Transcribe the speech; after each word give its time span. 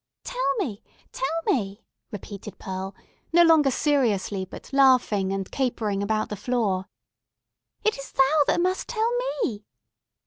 "Tell 0.23 0.55
me! 0.57 0.81
Tell 1.11 1.41
me!" 1.45 1.83
repeated 2.11 2.57
Pearl, 2.57 2.95
no 3.31 3.43
longer 3.43 3.69
seriously, 3.69 4.45
but 4.45 4.73
laughing 4.73 5.31
and 5.31 5.51
capering 5.51 6.01
about 6.01 6.29
the 6.29 6.35
floor. 6.35 6.87
"It 7.83 7.99
is 7.99 8.11
thou 8.11 8.43
that 8.47 8.61
must 8.61 8.87
tell 8.87 9.11
me!" 9.45 9.63